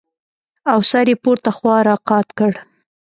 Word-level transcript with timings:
او 0.71 0.79
سر 0.91 1.07
يې 1.11 1.15
پورته 1.23 1.49
خوا 1.57 1.75
راقات 1.89 2.27
کړ. 2.37 2.51